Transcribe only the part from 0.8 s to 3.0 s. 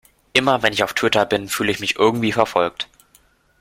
auf Twitter bin, fühle ich mich irgendwie verfolgt.